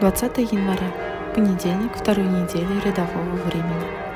[0.00, 0.92] 20 января,
[1.34, 4.06] понедельник, второй недели рядового времени.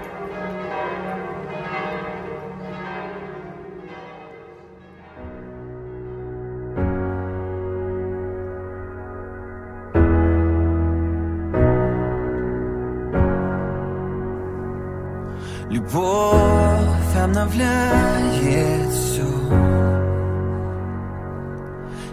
[15.70, 19.22] Любовь обновляет все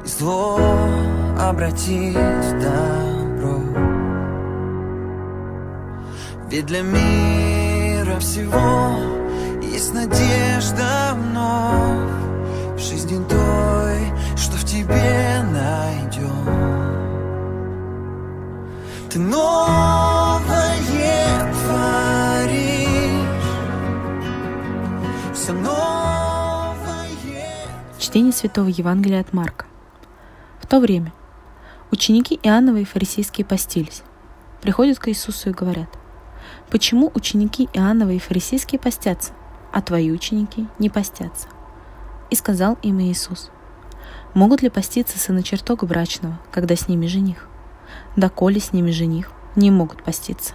[0.05, 0.57] И зло
[1.37, 2.59] обратить в
[6.50, 8.97] Ведь для мира всего
[9.61, 12.10] Есть надежда вновь.
[12.75, 16.47] В жизни той, что в тебе найдем
[19.10, 20.77] Ты новое
[21.63, 22.88] творишь.
[25.33, 26.75] Все новое.
[27.99, 29.65] Чтение Святого Евангелия от Марка.
[30.60, 31.11] В то время
[31.91, 34.03] ученики Иоанновы и фарисейские постились.
[34.61, 35.89] Приходят к Иисусу и говорят,
[36.69, 39.33] «Почему ученики Иоанновы и фарисейские постятся,
[39.71, 41.47] а твои ученики не постятся?»
[42.30, 43.52] И сказал им Иисус,
[44.33, 47.47] «Могут ли поститься сыны чертога брачного, когда с ними жених?
[48.15, 50.53] Да коли с ними жених, не могут поститься.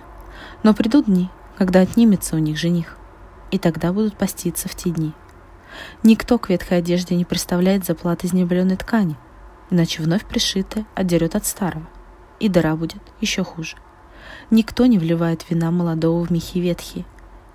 [0.63, 2.97] Но придут дни, когда отнимется у них жених,
[3.51, 5.13] и тогда будут поститься в те дни.
[6.03, 9.17] Никто к ветхой одежде не представляет заплат из небеленой ткани,
[9.71, 11.87] иначе вновь пришитое отдерет от старого,
[12.41, 13.77] и дыра будет еще хуже.
[14.51, 17.05] Никто не вливает вина молодого в мехи ветхие,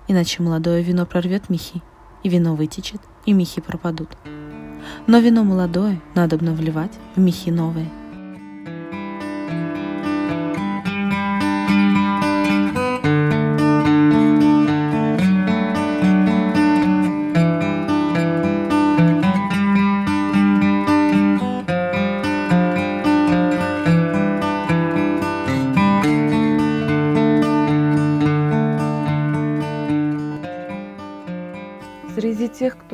[0.08, 1.82] иначе молодое вино прорвет мехи,
[2.22, 4.10] и вино вытечет, и мехи пропадут.
[5.06, 7.88] Но вино молодое надо вливать в мехи новые.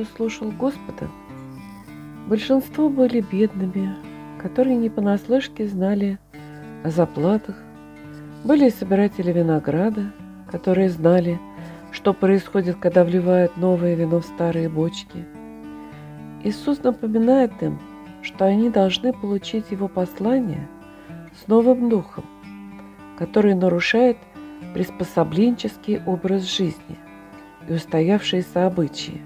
[0.04, 1.08] Слушал Господа,
[2.26, 3.94] большинство были бедными,
[4.40, 6.18] которые не понаслышке знали
[6.82, 7.56] о заплатах,
[8.44, 10.12] были собиратели винограда,
[10.50, 11.40] которые знали,
[11.92, 15.24] что происходит, когда вливают новое вино в старые бочки.
[16.42, 17.78] Иисус напоминает им,
[18.22, 20.68] что они должны получить Его послание
[21.42, 22.24] с новым духом,
[23.18, 24.18] который нарушает
[24.74, 26.98] приспособленческий образ жизни
[27.68, 29.22] и устоявшиеся обычаи,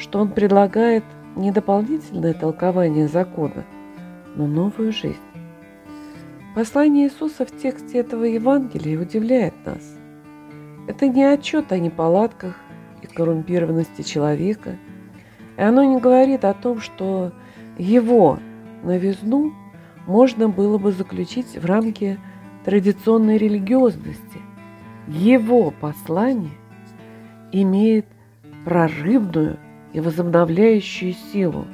[0.00, 1.04] что он предлагает
[1.36, 3.64] не дополнительное толкование закона,
[4.34, 5.18] но новую жизнь.
[6.54, 9.96] Послание Иисуса в тексте этого Евангелия удивляет нас.
[10.88, 12.56] Это не отчет о неполадках
[13.02, 14.76] и коррумпированности человека,
[15.56, 17.32] и оно не говорит о том, что
[17.78, 18.38] его
[18.82, 19.52] новизну
[20.06, 22.18] можно было бы заключить в рамки
[22.64, 24.38] традиционной религиозности.
[25.06, 26.50] Его послание
[27.52, 28.06] имеет
[28.64, 29.58] прорывную
[29.92, 31.66] и возобновляющую силу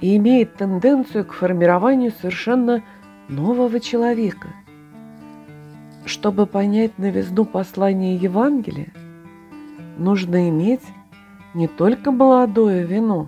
[0.00, 2.82] и имеет тенденцию к формированию совершенно
[3.28, 4.48] нового человека.
[6.04, 8.92] Чтобы понять новизну послания Евангелия,
[9.96, 10.82] нужно иметь
[11.54, 13.26] не только молодое вино,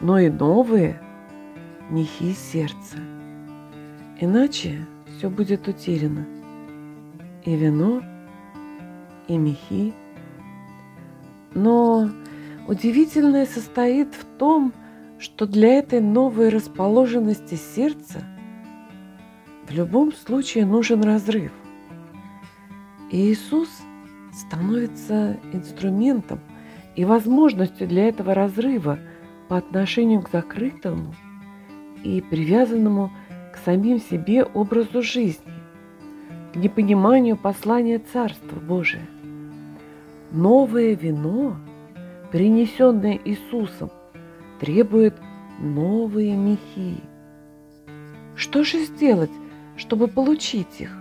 [0.00, 1.00] но и новые
[1.90, 2.96] мехи сердца.
[4.18, 6.26] Иначе все будет утеряно.
[7.44, 8.02] И вино,
[9.28, 9.92] и мехи–
[11.56, 12.10] но
[12.66, 14.72] удивительное состоит в том,
[15.18, 18.22] что для этой новой расположенности сердца
[19.68, 21.52] в любом случае нужен разрыв.
[23.10, 23.68] И Иисус
[24.32, 26.40] становится инструментом
[26.94, 28.98] и возможностью для этого разрыва
[29.48, 31.14] по отношению к закрытому
[32.02, 33.10] и привязанному
[33.52, 35.52] к самим себе образу жизни,
[36.52, 39.06] к непониманию послания Царства Божия.
[40.30, 41.56] Новое вино,
[42.36, 43.90] принесенное Иисусом,
[44.60, 45.14] требует
[45.58, 47.00] новые мехи.
[48.34, 49.30] Что же сделать,
[49.78, 50.94] чтобы получить их?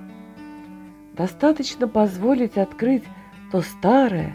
[1.18, 3.04] Достаточно позволить открыть
[3.52, 4.34] то старое,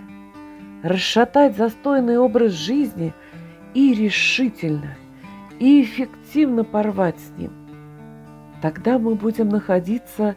[0.82, 3.14] расшатать застойный образ жизни
[3.72, 4.98] и решительно,
[5.58, 7.52] и эффективно порвать с ним.
[8.60, 10.36] Тогда мы будем находиться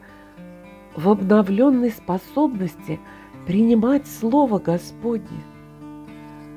[0.95, 3.01] в обновленной способности–
[3.45, 5.43] принимать Слово Господне.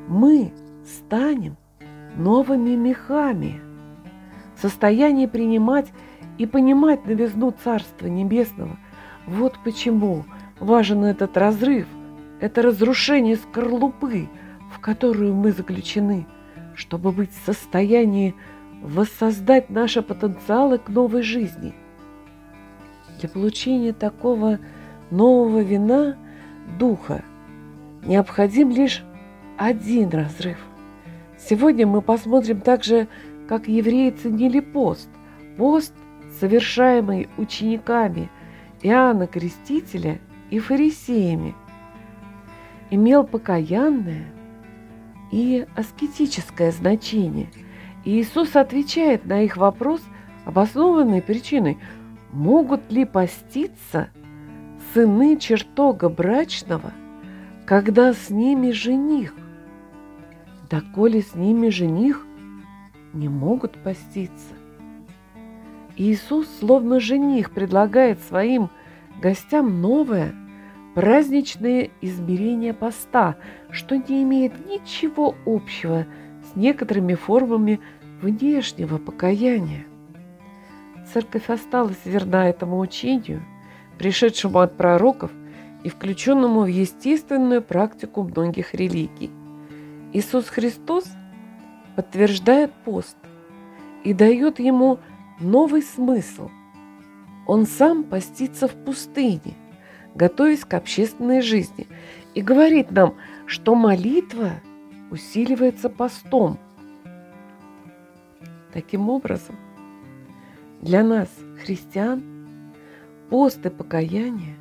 [0.09, 0.53] Мы
[0.85, 1.57] станем
[2.17, 3.61] новыми мехами,
[4.57, 5.93] в состоянии принимать
[6.39, 8.79] и понимать новизну Царства Небесного.
[9.27, 10.25] Вот почему
[10.61, 11.89] важен этот разрыв,
[12.41, 14.29] это разрушение скорлупы,
[14.73, 16.27] в которую мы заключены,
[16.75, 18.35] чтобы быть в состоянии
[18.83, 21.75] воссоздать наши потенциалы к новой жизни.
[23.19, 24.61] Для получения такого
[25.11, 26.17] нового вина
[26.79, 27.25] духа
[28.05, 29.03] необходим лишь
[29.57, 30.59] один разрыв.
[31.39, 33.09] Сегодня мы посмотрим также,
[33.49, 35.09] как евреи ценили пост.
[35.57, 35.95] Пост,
[36.41, 38.31] совершаемый учениками
[38.83, 40.19] Иоанна Крестителя
[40.51, 41.55] и фарисеями,
[42.91, 44.27] имел покаянное
[45.33, 47.49] и аскетическое значение.
[48.05, 50.01] И Иисус отвечает на их вопрос
[50.45, 51.79] обоснованной причиной,
[52.33, 54.11] могут ли поститься
[54.95, 56.93] сыны чертога брачного,
[57.67, 59.35] когда с ними жених?
[60.69, 62.27] Доколе с ними жених,
[63.13, 64.55] не могут поститься.
[65.97, 68.71] Иисус, словно жених, предлагает своим
[69.23, 70.35] гостям новое,
[70.95, 73.37] праздничное измерение поста,
[73.71, 76.07] что не имеет ничего общего
[76.43, 77.81] с некоторыми формами
[78.21, 79.87] внешнего покаяния.
[81.13, 83.43] Церковь осталась верна этому учению,
[83.99, 85.31] пришедшему от пророков
[85.85, 89.31] и включенному в естественную практику многих религий.
[90.17, 91.05] Иисус Христос
[91.95, 93.19] подтверждает пост
[94.03, 94.99] и дает ему
[95.41, 96.49] новый смысл.
[97.47, 99.55] Он сам постится в пустыне,
[100.15, 101.87] готовясь к общественной жизни,
[102.33, 104.53] и говорит нам, что молитва
[105.11, 106.59] усиливается постом.
[108.73, 109.57] Таким образом,
[110.81, 111.29] для нас,
[111.63, 112.73] христиан,
[113.29, 114.57] пост и покаяние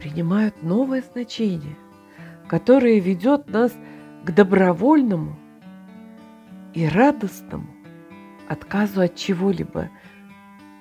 [0.00, 1.76] принимают новое значение,
[2.46, 3.93] которое ведет нас к
[4.32, 5.36] добровольному
[6.72, 7.68] и радостному
[8.48, 9.90] отказу от чего-либо,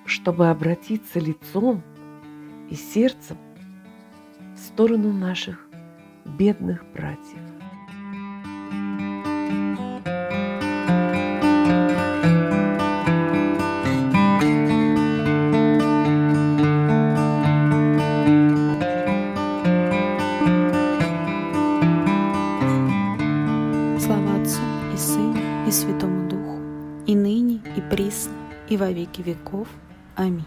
[0.05, 1.81] чтобы обратиться лицом
[2.69, 3.37] и сердцем
[4.55, 5.67] в сторону наших
[6.25, 7.52] бедных братьев.
[25.73, 26.59] Святому Духу,
[27.07, 28.33] и ныне, и присно,
[28.69, 29.67] и во веки веков.
[30.15, 30.45] Аминь.